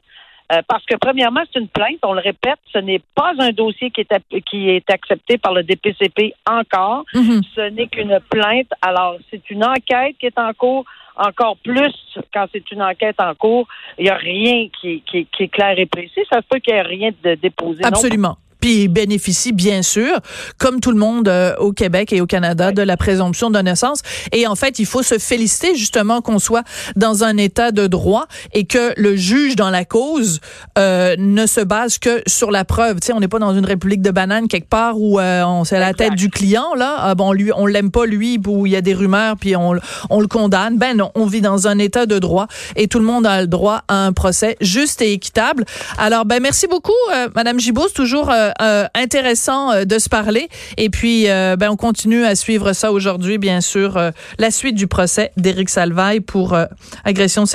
Euh, 0.51 0.61
parce 0.67 0.83
que 0.85 0.95
premièrement, 0.95 1.41
c'est 1.51 1.59
une 1.59 1.67
plainte, 1.67 1.99
on 2.03 2.13
le 2.13 2.21
répète, 2.21 2.57
ce 2.73 2.79
n'est 2.79 3.01
pas 3.13 3.33
un 3.37 3.51
dossier 3.51 3.91
qui 3.91 4.01
est, 4.01 4.41
qui 4.49 4.69
est 4.69 4.89
accepté 4.89 5.37
par 5.37 5.53
le 5.53 5.61
DPCP 5.63 6.33
encore. 6.49 7.05
Mhm. 7.13 7.41
Ce 7.55 7.61
n'est 7.69 7.87
qu'une 7.87 8.19
plainte. 8.29 8.67
Alors, 8.81 9.17
c'est 9.29 9.47
une 9.51 9.63
enquête 9.63 10.15
qui 10.19 10.25
est 10.25 10.39
en 10.39 10.51
cours. 10.53 10.85
Encore 11.15 11.57
plus 11.57 11.93
quand 12.33 12.45
c'est 12.53 12.71
une 12.71 12.81
enquête 12.81 13.17
en 13.19 13.35
cours, 13.35 13.67
il 13.97 14.05
n'y 14.05 14.09
a 14.09 14.15
rien 14.15 14.69
qui, 14.79 15.01
qui- 15.01 15.25
qui 15.25 15.43
est 15.43 15.47
clair 15.49 15.77
et 15.77 15.85
précis. 15.85 16.21
Ça 16.31 16.37
se 16.41 16.47
peut 16.49 16.59
qu'il 16.59 16.73
n'y 16.73 16.79
ait 16.79 16.83
rien 16.83 17.09
de 17.23 17.35
déposé. 17.35 17.81
non 17.81 17.89
Absolument. 17.89 18.37
Puis 18.59 18.83
il 18.83 18.87
bénéficie 18.87 19.51
bien 19.51 19.81
sûr, 19.81 20.19
comme 20.57 20.79
tout 20.79 20.91
le 20.91 20.97
monde 20.97 21.27
euh, 21.27 21.55
au 21.57 21.71
Québec 21.71 22.13
et 22.13 22.21
au 22.21 22.25
Canada, 22.25 22.71
de 22.71 22.81
la 22.81 22.97
présomption 22.97 23.49
d'innocence. 23.49 24.01
Et 24.31 24.47
en 24.47 24.55
fait, 24.55 24.79
il 24.79 24.85
faut 24.85 25.03
se 25.03 25.17
féliciter 25.17 25.75
justement 25.75 26.21
qu'on 26.21 26.39
soit 26.39 26.63
dans 26.95 27.23
un 27.23 27.37
état 27.37 27.71
de 27.71 27.87
droit 27.87 28.27
et 28.53 28.65
que 28.65 28.93
le 28.97 29.15
juge 29.15 29.55
dans 29.55 29.69
la 29.69 29.85
cause 29.85 30.39
euh, 30.77 31.15
ne 31.17 31.45
se 31.45 31.61
base 31.61 31.97
que 31.97 32.21
sur 32.27 32.51
la 32.51 32.65
preuve. 32.65 32.99
Tu 32.99 33.07
sais, 33.07 33.13
on 33.13 33.19
n'est 33.19 33.27
pas 33.27 33.39
dans 33.39 33.53
une 33.53 33.65
république 33.65 34.01
de 34.01 34.11
bananes 34.11 34.47
quelque 34.47 34.69
part 34.69 34.99
où 34.99 35.19
euh, 35.19 35.43
on 35.43 35.63
c'est 35.63 35.79
la 35.79 35.93
tête 35.93 36.15
du 36.15 36.29
client 36.29 36.73
là. 36.75 36.95
Ah, 36.99 37.15
bon, 37.15 37.31
lui, 37.31 37.51
on 37.55 37.65
l'aime 37.65 37.91
pas 37.91 38.05
lui, 38.05 38.39
où 38.45 38.65
il 38.65 38.71
y 38.71 38.75
a 38.75 38.81
des 38.81 38.93
rumeurs 38.93 39.37
puis 39.37 39.55
on, 39.55 39.75
on 40.09 40.19
le 40.19 40.27
condamne. 40.27 40.77
Ben 40.77 40.97
non, 40.97 41.11
on 41.15 41.25
vit 41.25 41.41
dans 41.41 41.67
un 41.67 41.77
état 41.79 42.05
de 42.05 42.19
droit 42.19 42.47
et 42.75 42.87
tout 42.87 42.99
le 42.99 43.05
monde 43.05 43.25
a 43.25 43.41
le 43.41 43.47
droit 43.47 43.83
à 43.87 44.05
un 44.05 44.13
procès 44.13 44.57
juste 44.61 45.01
et 45.01 45.13
équitable. 45.13 45.65
Alors, 45.97 46.25
ben 46.25 46.41
merci 46.41 46.67
beaucoup, 46.67 46.91
euh, 47.13 47.27
Madame 47.35 47.59
Gibault, 47.59 47.89
toujours 47.89 48.29
euh, 48.29 48.48
euh, 48.61 48.85
intéressant 48.95 49.71
euh, 49.71 49.85
de 49.85 49.99
se 49.99 50.09
parler. 50.09 50.49
Et 50.77 50.89
puis, 50.89 51.29
euh, 51.29 51.55
ben 51.55 51.69
on 51.69 51.75
continue 51.75 52.23
à 52.25 52.35
suivre 52.35 52.73
ça 52.73 52.91
aujourd'hui, 52.91 53.37
bien 53.37 53.61
sûr, 53.61 53.97
euh, 53.97 54.11
la 54.37 54.51
suite 54.51 54.75
du 54.75 54.87
procès 54.87 55.31
d'Éric 55.37 55.69
Salvaille 55.69 56.19
pour 56.19 56.53
euh, 56.53 56.65
agression 57.03 57.45
sexuelle 57.45 57.49